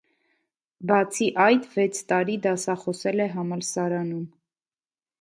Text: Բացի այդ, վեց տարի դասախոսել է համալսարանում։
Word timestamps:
Բացի 0.91 1.27
այդ, 1.43 1.69
վեց 1.75 2.01
տարի 2.13 2.39
դասախոսել 2.49 3.25
է 3.29 3.31
համալսարանում։ 3.39 4.29